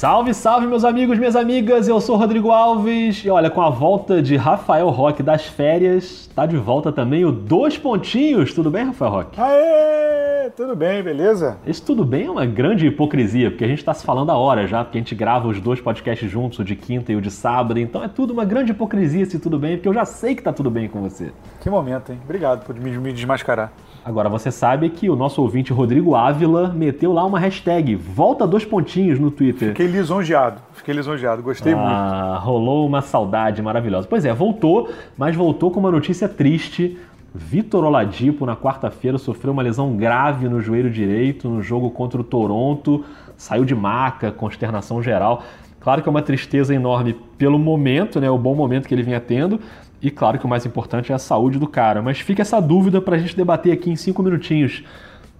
Salve, 0.00 0.32
salve, 0.32 0.66
meus 0.66 0.82
amigos, 0.82 1.18
minhas 1.18 1.36
amigas. 1.36 1.86
Eu 1.86 2.00
sou 2.00 2.16
Rodrigo 2.16 2.50
Alves. 2.50 3.22
E 3.22 3.28
olha, 3.28 3.50
com 3.50 3.60
a 3.60 3.68
volta 3.68 4.22
de 4.22 4.34
Rafael 4.34 4.88
Roque 4.88 5.22
das 5.22 5.44
férias, 5.44 6.26
tá 6.34 6.46
de 6.46 6.56
volta 6.56 6.90
também 6.90 7.26
o 7.26 7.30
Dois 7.30 7.76
Pontinhos. 7.76 8.54
Tudo 8.54 8.70
bem, 8.70 8.86
Rafael 8.86 9.10
Roque? 9.10 9.38
Aê! 9.38 10.48
Tudo 10.56 10.74
bem, 10.74 11.02
beleza? 11.02 11.58
Esse 11.66 11.82
tudo 11.82 12.02
bem 12.02 12.24
é 12.24 12.30
uma 12.30 12.46
grande 12.46 12.86
hipocrisia, 12.86 13.50
porque 13.50 13.62
a 13.62 13.68
gente 13.68 13.84
tá 13.84 13.92
se 13.92 14.02
falando 14.02 14.30
a 14.30 14.38
hora 14.38 14.66
já, 14.66 14.82
porque 14.82 14.96
a 14.96 15.02
gente 15.02 15.14
grava 15.14 15.46
os 15.48 15.60
dois 15.60 15.82
podcasts 15.82 16.30
juntos, 16.30 16.58
o 16.60 16.64
de 16.64 16.74
quinta 16.74 17.12
e 17.12 17.16
o 17.16 17.20
de 17.20 17.30
sábado. 17.30 17.78
Então 17.78 18.02
é 18.02 18.08
tudo 18.08 18.32
uma 18.32 18.46
grande 18.46 18.72
hipocrisia 18.72 19.26
se 19.26 19.38
tudo 19.38 19.58
bem, 19.58 19.76
porque 19.76 19.88
eu 19.90 19.92
já 19.92 20.06
sei 20.06 20.34
que 20.34 20.42
tá 20.42 20.50
tudo 20.50 20.70
bem 20.70 20.88
com 20.88 21.02
você. 21.02 21.30
Que 21.60 21.68
momento, 21.68 22.10
hein? 22.10 22.18
Obrigado 22.24 22.64
por 22.64 22.74
me 22.74 23.12
desmascarar. 23.12 23.70
Agora 24.04 24.28
você 24.28 24.50
sabe 24.50 24.88
que 24.88 25.10
o 25.10 25.16
nosso 25.16 25.42
ouvinte 25.42 25.72
Rodrigo 25.72 26.14
Ávila 26.14 26.68
meteu 26.68 27.12
lá 27.12 27.24
uma 27.24 27.38
hashtag 27.38 27.94
Volta 27.94 28.46
Dois 28.46 28.64
Pontinhos 28.64 29.18
no 29.18 29.30
Twitter. 29.30 29.68
Fiquei 29.68 29.86
lisonjeado, 29.86 30.60
fiquei 30.72 30.94
lisonjeado, 30.94 31.42
gostei 31.42 31.74
ah, 31.74 31.76
muito. 31.76 32.44
Rolou 32.46 32.86
uma 32.86 33.02
saudade 33.02 33.60
maravilhosa. 33.60 34.08
Pois 34.08 34.24
é, 34.24 34.32
voltou, 34.32 34.90
mas 35.18 35.36
voltou 35.36 35.70
com 35.70 35.80
uma 35.80 35.90
notícia 35.90 36.28
triste. 36.28 36.98
Vitor 37.32 37.84
Oladipo, 37.84 38.44
na 38.44 38.56
quarta-feira, 38.56 39.16
sofreu 39.16 39.52
uma 39.52 39.62
lesão 39.62 39.94
grave 39.96 40.48
no 40.48 40.60
joelho 40.60 40.90
direito 40.90 41.48
no 41.48 41.62
jogo 41.62 41.90
contra 41.90 42.20
o 42.20 42.24
Toronto. 42.24 43.04
Saiu 43.36 43.64
de 43.64 43.74
maca, 43.74 44.32
consternação 44.32 45.02
geral. 45.02 45.44
Claro 45.80 46.02
que 46.02 46.08
é 46.08 46.10
uma 46.10 46.22
tristeza 46.22 46.74
enorme 46.74 47.16
pelo 47.38 47.58
momento, 47.58 48.20
né, 48.20 48.30
o 48.30 48.36
bom 48.36 48.54
momento 48.54 48.86
que 48.86 48.94
ele 48.94 49.02
vinha 49.02 49.18
tendo, 49.18 49.58
e 50.02 50.10
claro 50.10 50.38
que 50.38 50.46
o 50.46 50.48
mais 50.48 50.64
importante 50.64 51.12
é 51.12 51.14
a 51.14 51.18
saúde 51.18 51.58
do 51.58 51.66
cara. 51.66 52.00
Mas 52.00 52.20
fica 52.20 52.42
essa 52.42 52.60
dúvida 52.60 53.00
para 53.00 53.16
a 53.16 53.18
gente 53.18 53.36
debater 53.36 53.72
aqui 53.72 53.90
em 53.90 53.96
cinco 53.96 54.22
minutinhos 54.22 54.82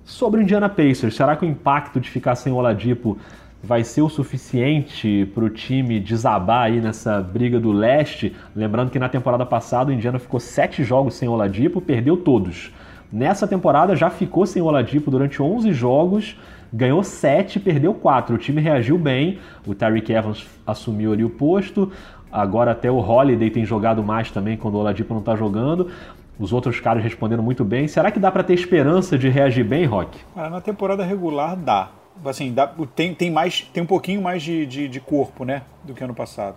sobre 0.04 0.40
o 0.40 0.42
Indiana 0.42 0.68
Pacers. 0.68 1.14
Será 1.14 1.36
que 1.36 1.44
o 1.44 1.48
impacto 1.48 2.00
de 2.00 2.10
ficar 2.10 2.34
sem 2.34 2.52
o 2.52 2.56
Oladipo 2.56 3.16
vai 3.62 3.84
ser 3.84 4.02
o 4.02 4.08
suficiente 4.08 5.30
para 5.34 5.44
o 5.44 5.50
time 5.50 6.00
desabar 6.00 6.64
aí 6.64 6.80
nessa 6.80 7.20
briga 7.20 7.58
do 7.58 7.72
leste? 7.72 8.34
Lembrando 8.54 8.90
que 8.90 8.98
na 8.98 9.08
temporada 9.08 9.46
passada 9.46 9.90
o 9.90 9.92
Indiana 9.94 10.18
ficou 10.18 10.40
sete 10.40 10.82
jogos 10.82 11.14
sem 11.14 11.28
Oladipo, 11.28 11.80
perdeu 11.80 12.16
todos. 12.16 12.72
Nessa 13.12 13.46
temporada 13.46 13.96
já 13.96 14.08
ficou 14.08 14.46
sem 14.46 14.62
Oladipo 14.62 15.10
durante 15.10 15.42
11 15.42 15.72
jogos, 15.72 16.36
ganhou 16.72 17.02
7, 17.02 17.58
perdeu 17.58 17.92
4. 17.92 18.36
O 18.36 18.38
time 18.38 18.60
reagiu 18.60 18.96
bem, 18.96 19.38
o 19.66 19.74
Tyreek 19.74 20.12
Evans 20.12 20.46
assumiu 20.64 21.12
ali 21.12 21.24
o 21.24 21.30
posto, 21.30 21.90
Agora 22.32 22.72
até 22.72 22.90
o 22.90 22.98
Holiday 22.98 23.50
tem 23.50 23.64
jogado 23.64 24.02
mais 24.02 24.30
também 24.30 24.56
quando 24.56 24.74
o 24.74 24.78
Oladipo 24.78 25.12
não 25.12 25.20
está 25.20 25.34
jogando. 25.34 25.90
Os 26.38 26.52
outros 26.52 26.80
caras 26.80 27.02
respondendo 27.02 27.42
muito 27.42 27.64
bem. 27.64 27.86
Será 27.88 28.10
que 28.10 28.18
dá 28.18 28.30
para 28.30 28.42
ter 28.42 28.54
esperança 28.54 29.18
de 29.18 29.28
reagir 29.28 29.64
bem, 29.64 29.84
Rock? 29.84 30.18
na 30.34 30.60
temporada 30.60 31.04
regular 31.04 31.56
dá. 31.56 31.90
Assim, 32.24 32.52
dá, 32.52 32.70
tem, 32.94 33.14
tem, 33.14 33.30
mais, 33.30 33.62
tem 33.62 33.82
um 33.82 33.86
pouquinho 33.86 34.22
mais 34.22 34.42
de, 34.42 34.64
de, 34.66 34.88
de, 34.88 35.00
corpo, 35.00 35.44
né? 35.44 35.62
Do 35.84 35.94
que 35.94 36.04
ano 36.04 36.14
passado. 36.14 36.56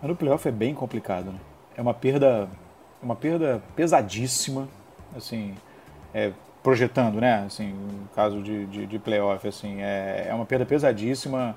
Mas 0.00 0.10
no 0.10 0.16
playoff 0.16 0.46
é 0.46 0.52
bem 0.52 0.74
complicado, 0.74 1.26
né? 1.26 1.38
É 1.76 1.82
uma 1.82 1.94
perda, 1.94 2.48
uma 3.02 3.14
perda 3.14 3.62
pesadíssima, 3.74 4.68
assim, 5.16 5.54
é, 6.12 6.32
projetando, 6.62 7.20
né? 7.20 7.44
Assim, 7.46 7.72
no 7.72 8.08
caso 8.14 8.42
de, 8.42 8.66
de, 8.66 8.86
de 8.86 8.98
playoff, 8.98 9.46
assim, 9.46 9.80
é, 9.80 10.26
é 10.28 10.34
uma 10.34 10.44
perda 10.44 10.66
pesadíssima 10.66 11.54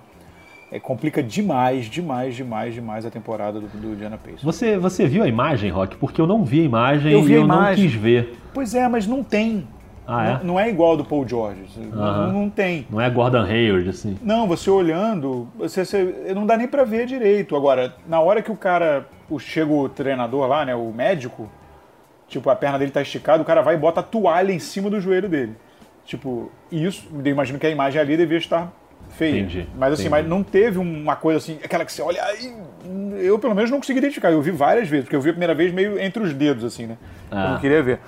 é, 0.72 0.80
complica 0.80 1.22
demais, 1.22 1.86
demais, 1.86 2.36
demais, 2.36 2.74
demais 2.74 3.06
a 3.06 3.12
temporada 3.12 3.60
do, 3.60 3.68
do 3.68 3.94
Indiana 3.94 4.18
Pacers. 4.18 4.44
Você, 4.44 4.78
você 4.78 5.06
viu 5.06 5.24
a 5.24 5.28
imagem, 5.28 5.70
Rock? 5.70 5.96
Porque 5.98 6.20
eu 6.20 6.28
não 6.28 6.44
vi 6.44 6.62
a 6.62 6.64
imagem 6.64 7.12
eu 7.12 7.22
vi 7.22 7.34
e 7.34 7.36
eu 7.36 7.44
imagem. 7.44 7.84
não 7.84 7.92
quis 7.92 8.02
ver. 8.02 8.38
Pois 8.54 8.74
é, 8.74 8.88
mas 8.88 9.06
não 9.06 9.24
tem. 9.24 9.68
Ah, 10.08 10.28
é? 10.28 10.34
Não, 10.34 10.44
não, 10.44 10.60
é 10.60 10.70
igual 10.70 10.96
do 10.96 11.04
Paul 11.04 11.28
George. 11.28 11.62
Não, 11.92 12.32
não, 12.32 12.50
tem. 12.50 12.86
Não 12.90 13.02
é 13.02 13.10
Gordon 13.10 13.44
Hayward, 13.44 13.90
assim. 13.90 14.18
Não, 14.22 14.48
você 14.48 14.70
olhando, 14.70 15.48
você, 15.58 15.84
você 15.84 16.34
não 16.34 16.46
dá 16.46 16.58
nem 16.58 16.68
para 16.68 16.84
ver 16.84 17.08
direito. 17.08 17.56
Agora, 17.56 17.96
na 18.08 18.20
hora 18.20 18.42
que 18.42 18.52
o 18.52 18.56
cara, 18.56 19.08
o, 19.30 19.40
chega 19.40 19.72
o 19.72 19.90
treinador 19.90 20.48
lá, 20.48 20.64
né, 20.64 20.76
o 20.76 20.92
médico, 20.92 21.50
tipo, 22.28 22.50
a 22.50 22.56
perna 22.56 22.78
dele 22.78 22.92
tá 22.92 23.02
esticada, 23.02 23.42
o 23.42 23.46
cara 23.46 23.62
vai 23.62 23.76
e 23.76 23.78
bota 23.80 24.00
a 24.00 24.04
toalha 24.04 24.52
em 24.52 24.60
cima 24.60 24.90
do 24.90 25.02
joelho 25.02 25.28
dele. 25.28 25.56
Tipo, 26.06 26.52
isso, 26.72 27.08
eu 27.12 27.32
imagino 27.32 27.58
que 27.58 27.66
a 27.66 27.70
imagem 27.70 28.00
ali 28.00 28.16
devia 28.16 28.38
estar 28.38 28.72
feia. 29.10 29.40
Entendi, 29.40 29.68
mas 29.78 29.94
assim, 29.94 30.04
entendi. 30.04 30.10
mas 30.10 30.28
não 30.28 30.44
teve 30.44 30.78
uma 30.78 31.16
coisa 31.16 31.38
assim, 31.38 31.60
aquela 31.64 31.86
que 31.86 31.92
você 31.92 32.02
olha. 32.02 32.22
Eu 33.18 33.40
pelo 33.40 33.56
menos 33.56 33.72
não 33.72 33.80
consegui 33.80 34.00
identificar. 34.00 34.32
Eu 34.32 34.42
vi 34.42 34.52
várias 34.52 34.88
vezes, 34.88 35.06
porque 35.06 35.16
eu 35.16 35.22
vi 35.22 35.30
a 35.30 35.34
primeira 35.34 35.56
vez 35.56 35.74
meio 35.74 36.00
entre 36.00 36.22
os 36.22 36.34
dedos, 36.34 36.64
assim, 36.64 36.86
né? 36.86 36.98
Ah. 37.32 37.46
Eu 37.46 37.52
não 37.52 37.60
queria 37.60 37.82
ver. 37.82 38.00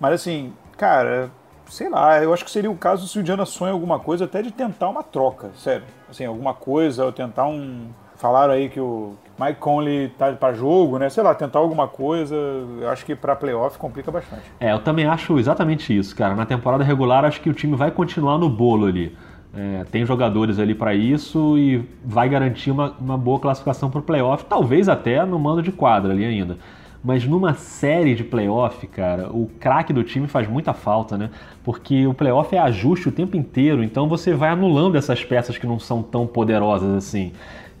Mas 0.00 0.14
assim, 0.14 0.52
cara, 0.76 1.30
sei 1.68 1.88
lá, 1.88 2.22
eu 2.22 2.32
acho 2.32 2.44
que 2.44 2.50
seria 2.50 2.70
o 2.70 2.76
caso 2.76 3.06
se 3.06 3.18
o 3.18 3.22
Diana 3.22 3.44
sonha 3.44 3.72
alguma 3.72 3.98
coisa, 3.98 4.24
até 4.24 4.42
de 4.42 4.50
tentar 4.50 4.88
uma 4.88 5.02
troca, 5.02 5.50
sério. 5.56 5.84
Assim, 6.10 6.24
alguma 6.24 6.54
coisa, 6.54 7.04
ou 7.04 7.12
tentar 7.12 7.46
um. 7.46 7.88
Falaram 8.16 8.52
aí 8.52 8.68
que 8.68 8.80
o 8.80 9.14
Mike 9.38 9.60
Conley 9.60 10.08
tá 10.18 10.32
para 10.32 10.52
jogo, 10.52 10.98
né? 10.98 11.08
Sei 11.08 11.22
lá, 11.22 11.34
tentar 11.34 11.60
alguma 11.60 11.86
coisa. 11.86 12.34
Eu 12.34 12.90
acho 12.90 13.06
que 13.06 13.14
para 13.14 13.36
playoff 13.36 13.78
complica 13.78 14.10
bastante. 14.10 14.42
É, 14.58 14.72
eu 14.72 14.80
também 14.80 15.06
acho 15.06 15.38
exatamente 15.38 15.96
isso, 15.96 16.16
cara. 16.16 16.34
Na 16.34 16.44
temporada 16.44 16.82
regular, 16.82 17.24
acho 17.24 17.40
que 17.40 17.48
o 17.48 17.54
time 17.54 17.76
vai 17.76 17.92
continuar 17.92 18.36
no 18.38 18.48
bolo 18.48 18.86
ali. 18.86 19.16
É, 19.54 19.84
tem 19.90 20.04
jogadores 20.04 20.58
ali 20.58 20.74
para 20.74 20.94
isso 20.94 21.56
e 21.56 21.82
vai 22.04 22.28
garantir 22.28 22.70
uma, 22.70 22.94
uma 23.00 23.16
boa 23.16 23.40
classificação 23.40 23.90
para 23.90 24.00
o 24.00 24.02
playoff, 24.02 24.44
talvez 24.44 24.88
até 24.88 25.24
no 25.24 25.38
mando 25.38 25.62
de 25.62 25.72
quadra 25.72 26.12
ali 26.12 26.24
ainda. 26.24 26.58
Mas 27.02 27.24
numa 27.24 27.54
série 27.54 28.14
de 28.14 28.24
playoff, 28.24 28.86
cara, 28.88 29.30
o 29.30 29.48
craque 29.58 29.92
do 29.92 30.02
time 30.02 30.26
faz 30.26 30.48
muita 30.48 30.74
falta, 30.74 31.16
né? 31.16 31.30
Porque 31.62 32.06
o 32.06 32.12
playoff 32.12 32.54
é 32.54 32.58
ajuste 32.58 33.08
o 33.08 33.12
tempo 33.12 33.36
inteiro, 33.36 33.82
então 33.84 34.08
você 34.08 34.34
vai 34.34 34.50
anulando 34.50 34.96
essas 34.96 35.24
peças 35.24 35.56
que 35.56 35.66
não 35.66 35.78
são 35.78 36.02
tão 36.02 36.26
poderosas 36.26 36.94
assim. 36.96 37.32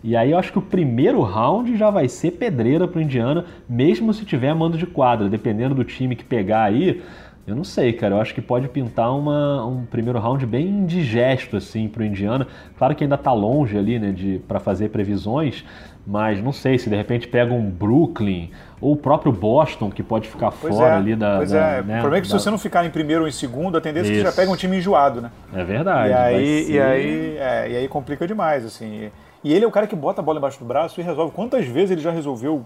E 0.02 0.16
aí 0.16 0.30
eu 0.30 0.38
acho 0.38 0.52
que 0.52 0.58
o 0.58 0.62
primeiro 0.62 1.20
round 1.22 1.76
já 1.76 1.90
vai 1.90 2.08
ser 2.08 2.32
pedreira 2.32 2.86
para 2.86 3.00
o 3.00 3.02
Indiana, 3.02 3.44
mesmo 3.68 4.14
se 4.14 4.24
tiver 4.24 4.54
mando 4.54 4.78
de 4.78 4.86
quadra, 4.86 5.28
dependendo 5.28 5.74
do 5.74 5.84
time 5.84 6.14
que 6.14 6.24
pegar 6.24 6.62
aí 6.62 7.02
eu 7.48 7.56
não 7.56 7.64
sei, 7.64 7.92
cara. 7.94 8.14
Eu 8.14 8.20
acho 8.20 8.34
que 8.34 8.42
pode 8.42 8.68
pintar 8.68 9.10
uma, 9.16 9.64
um 9.64 9.86
primeiro 9.86 10.18
round 10.18 10.44
bem 10.44 10.68
indigesto, 10.68 11.56
assim, 11.56 11.88
pro 11.88 12.04
Indiana. 12.04 12.46
Claro 12.76 12.94
que 12.94 13.04
ainda 13.04 13.16
tá 13.16 13.32
longe 13.32 13.76
ali, 13.76 13.98
né, 13.98 14.12
de, 14.12 14.38
para 14.46 14.60
fazer 14.60 14.90
previsões, 14.90 15.64
mas 16.06 16.42
não 16.42 16.52
sei 16.52 16.78
se 16.78 16.90
de 16.90 16.96
repente 16.96 17.26
pega 17.26 17.52
um 17.52 17.70
Brooklyn 17.70 18.50
ou 18.80 18.92
o 18.92 18.96
próprio 18.96 19.32
Boston, 19.32 19.90
que 19.90 20.02
pode 20.02 20.28
ficar 20.28 20.52
pois 20.52 20.74
fora 20.74 20.94
é, 20.94 20.96
ali 20.96 21.16
da. 21.16 21.36
Pois 21.38 21.50
da, 21.50 21.58
é, 21.58 21.82
né, 21.82 21.98
o 21.98 22.00
problema 22.00 22.16
é 22.18 22.20
que 22.20 22.28
da... 22.28 22.38
se 22.38 22.44
você 22.44 22.50
não 22.50 22.58
ficar 22.58 22.84
em 22.84 22.90
primeiro 22.90 23.22
ou 23.22 23.28
em 23.28 23.32
segundo, 23.32 23.78
a 23.78 23.80
tendência 23.80 24.10
Isso. 24.10 24.20
é 24.20 24.24
que 24.24 24.30
você 24.30 24.36
já 24.36 24.42
pega 24.42 24.52
um 24.52 24.56
time 24.56 24.76
enjoado, 24.76 25.22
né? 25.22 25.30
É 25.54 25.64
verdade. 25.64 26.10
E 26.10 26.14
aí, 26.14 26.64
ser... 26.64 26.72
e 26.72 26.80
aí, 26.80 27.36
é, 27.38 27.70
e 27.70 27.76
aí 27.76 27.88
complica 27.88 28.26
demais, 28.26 28.64
assim. 28.64 29.10
E 29.42 29.54
ele 29.54 29.64
é 29.64 29.68
o 29.68 29.70
cara 29.70 29.86
que 29.86 29.96
bota 29.96 30.20
a 30.20 30.24
bola 30.24 30.38
embaixo 30.38 30.58
do 30.58 30.64
braço 30.64 31.00
e 31.00 31.04
resolve. 31.04 31.32
Quantas 31.32 31.64
vezes 31.66 31.92
ele 31.92 32.00
já 32.00 32.10
resolveu 32.10 32.64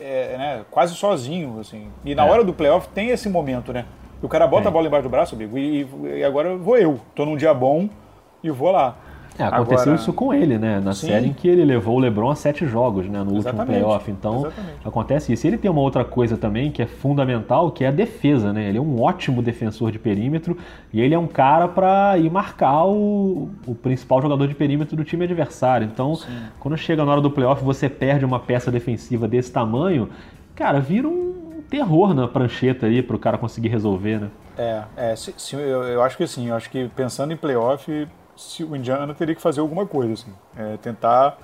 é, 0.00 0.36
né, 0.36 0.64
quase 0.70 0.94
sozinho, 0.94 1.58
assim. 1.60 1.88
E 2.04 2.14
na 2.14 2.26
é. 2.26 2.30
hora 2.30 2.44
do 2.44 2.52
playoff 2.52 2.88
tem 2.88 3.10
esse 3.10 3.28
momento, 3.28 3.72
né? 3.72 3.84
E 4.22 4.26
o 4.26 4.28
cara 4.28 4.46
bota 4.46 4.64
é. 4.64 4.68
a 4.68 4.70
bola 4.70 4.86
embaixo 4.86 5.02
do 5.02 5.10
braço, 5.10 5.34
amigo, 5.34 5.58
e, 5.58 5.86
e, 6.04 6.24
agora 6.24 6.56
vou 6.56 6.76
eu. 6.76 7.00
Tô 7.14 7.26
num 7.26 7.36
dia 7.36 7.52
bom 7.52 7.88
e 8.42 8.50
vou 8.50 8.70
lá. 8.70 8.96
É, 9.38 9.44
aconteceu 9.44 9.78
Agora... 9.78 9.96
isso 9.96 10.12
com 10.12 10.34
ele, 10.34 10.58
né? 10.58 10.80
Na 10.80 10.92
Sim. 10.92 11.06
série 11.06 11.26
em 11.28 11.32
que 11.32 11.48
ele 11.48 11.64
levou 11.64 11.96
o 11.96 11.98
LeBron 11.98 12.30
a 12.30 12.34
sete 12.34 12.66
jogos, 12.66 13.06
né? 13.08 13.22
No 13.22 13.36
Exatamente. 13.36 13.46
último 13.46 13.66
playoff. 13.66 14.10
Então, 14.10 14.40
Exatamente. 14.40 14.74
acontece 14.84 15.32
isso. 15.32 15.46
E 15.46 15.48
ele 15.48 15.58
tem 15.58 15.70
uma 15.70 15.80
outra 15.80 16.04
coisa 16.04 16.36
também 16.36 16.70
que 16.70 16.82
é 16.82 16.86
fundamental, 16.86 17.70
que 17.70 17.82
é 17.82 17.88
a 17.88 17.90
defesa, 17.90 18.52
né? 18.52 18.68
Ele 18.68 18.78
é 18.78 18.80
um 18.80 19.00
ótimo 19.00 19.42
defensor 19.42 19.90
de 19.90 19.98
perímetro 19.98 20.56
e 20.92 21.00
ele 21.00 21.14
é 21.14 21.18
um 21.18 21.26
cara 21.26 21.66
para 21.66 22.18
ir 22.18 22.30
marcar 22.30 22.84
o, 22.84 23.48
o 23.66 23.74
principal 23.74 24.20
jogador 24.20 24.46
de 24.46 24.54
perímetro 24.54 24.94
do 24.96 25.04
time 25.04 25.24
adversário. 25.24 25.88
Então, 25.90 26.14
Sim. 26.14 26.26
quando 26.60 26.76
chega 26.76 27.04
na 27.04 27.12
hora 27.12 27.20
do 27.20 27.30
playoff, 27.30 27.64
você 27.64 27.88
perde 27.88 28.24
uma 28.24 28.38
peça 28.38 28.70
defensiva 28.70 29.26
desse 29.26 29.50
tamanho, 29.50 30.10
cara, 30.54 30.78
vira 30.78 31.08
um 31.08 31.21
terror 31.72 32.12
na 32.12 32.28
prancheta 32.28 32.84
aí 32.84 33.02
para 33.02 33.16
o 33.16 33.18
cara 33.18 33.38
conseguir 33.38 33.68
resolver, 33.68 34.20
né? 34.20 34.30
É, 34.58 34.82
é 34.94 35.16
se, 35.16 35.34
se, 35.38 35.56
eu, 35.56 35.82
eu, 35.84 36.02
acho 36.02 36.18
que 36.18 36.26
sim, 36.26 36.48
eu 36.48 36.54
acho 36.54 36.68
que 36.68 36.86
pensando 36.94 37.32
em 37.32 37.36
playoff, 37.36 38.06
se, 38.36 38.62
o 38.62 38.76
Indiana 38.76 39.14
teria 39.14 39.34
que 39.34 39.40
fazer 39.40 39.62
alguma 39.62 39.86
coisa, 39.86 40.12
assim, 40.12 40.34
é, 40.54 40.76
tentar 40.76 41.38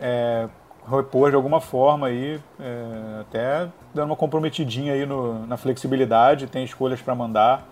é, 0.00 0.48
repor 0.90 1.30
de 1.30 1.36
alguma 1.36 1.60
forma 1.60 2.08
aí, 2.08 2.40
é, 2.58 3.20
até 3.20 3.68
dando 3.94 4.10
uma 4.10 4.16
comprometidinha 4.16 4.94
aí 4.94 5.06
no, 5.06 5.46
na 5.46 5.56
flexibilidade, 5.56 6.48
tem 6.48 6.64
escolhas 6.64 7.00
para 7.00 7.14
mandar, 7.14 7.68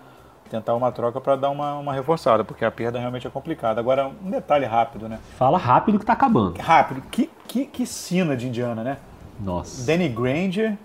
tentar 0.49 0.75
uma 0.75 0.93
troca 0.93 1.19
para 1.19 1.35
dar 1.35 1.49
uma, 1.49 1.73
uma 1.73 1.91
reforçada, 1.91 2.45
porque 2.45 2.63
a 2.63 2.71
perda 2.71 2.97
realmente 2.97 3.27
é 3.27 3.29
complicada. 3.29 3.81
Agora, 3.81 4.07
um 4.07 4.31
detalhe 4.31 4.65
rápido, 4.65 5.09
né? 5.09 5.19
Fala 5.37 5.57
rápido 5.57 5.99
que 5.99 6.05
tá 6.05 6.13
acabando. 6.13 6.57
Rápido. 6.57 7.01
Que, 7.11 7.29
que, 7.45 7.65
que 7.65 7.85
sina 7.85 8.37
de 8.37 8.47
Indiana, 8.47 8.81
né? 8.81 8.97
Nossa. 9.37 9.85
Danny 9.85 10.07
Granger, 10.07 10.77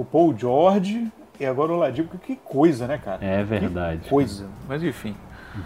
o 0.00 0.04
Paul 0.04 0.34
George 0.36 1.06
e 1.38 1.44
agora 1.46 1.72
o 1.72 1.76
Ladipo. 1.76 2.16
Que 2.18 2.36
coisa, 2.36 2.86
né, 2.86 2.98
cara? 2.98 3.18
É 3.24 3.42
verdade. 3.42 4.00
Que 4.02 4.08
coisa. 4.10 4.46
Mas 4.68 4.82
enfim. 4.82 5.14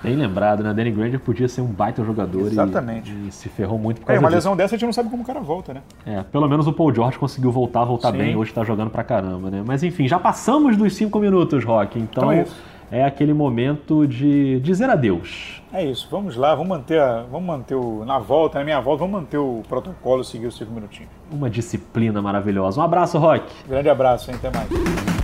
Bem 0.02 0.17
lembrado, 0.17 0.64
né? 0.64 0.75
Danny 0.75 0.90
Granger 0.90 1.20
podia 1.20 1.46
ser 1.46 1.61
um 1.61 1.67
baita 1.67 2.02
jogador 2.02 2.40
Exatamente. 2.49 3.12
E, 3.12 3.28
e 3.28 3.32
se 3.32 3.49
ferrou 3.49 3.78
muito 3.78 4.00
por 4.00 4.08
causa 4.08 4.19
É, 4.19 4.20
uma 4.20 4.28
disso. 4.28 4.37
lesão 4.38 4.56
dessa 4.56 4.75
a 4.75 4.78
gente 4.78 4.84
não 4.87 4.93
sabe 4.93 5.08
como 5.08 5.23
o 5.23 5.26
cara 5.26 5.38
volta, 5.38 5.73
né? 5.75 5.82
É, 6.05 6.25
pelo 6.25 6.49
menos 6.49 6.67
o 6.67 6.73
Paul 6.73 6.93
George 6.93 7.17
conseguiu 7.19 7.52
voltar, 7.52 7.84
voltar 7.84 8.11
Sim. 8.11 8.19
bem. 8.19 8.37
Hoje 8.37 8.52
tá 8.52 8.64
jogando 8.64 8.90
pra 8.90 9.05
caramba, 9.05 9.49
né? 9.49 9.62
Mas 9.64 9.84
enfim, 9.84 10.08
já 10.08 10.19
passamos 10.19 10.76
dos 10.76 10.93
cinco 10.96 11.20
minutos, 11.20 11.62
Rock. 11.64 12.00
Então, 12.00 12.32
então 12.32 12.32
é, 12.32 12.46
é 12.91 13.05
aquele 13.05 13.33
momento 13.35 14.06
de 14.06 14.61
dizer 14.61 14.88
adeus. 14.88 15.62
É 15.73 15.85
isso, 15.85 16.09
vamos 16.11 16.37
lá, 16.37 16.55
vamos 16.55 16.69
manter, 16.69 17.00
a, 17.00 17.23
vamos 17.23 17.47
manter 17.47 17.75
o. 17.75 18.05
Na 18.05 18.19
volta, 18.19 18.59
na 18.59 18.65
minha 18.65 18.81
volta, 18.81 19.00
vamos 19.00 19.21
manter 19.21 19.38
o 19.38 19.62
protocolo, 19.69 20.25
seguir 20.25 20.47
os 20.47 20.56
cinco 20.56 20.73
minutinhos. 20.73 21.11
Uma 21.31 21.50
disciplina 21.50 22.23
maravilhosa. 22.23 22.81
Um 22.81 22.85
abraço, 22.85 23.19
Rock. 23.19 23.44
Grande 23.69 23.88
abraço, 23.88 24.31
hein? 24.31 24.37
Até 24.37 24.50
mais. 24.56 25.16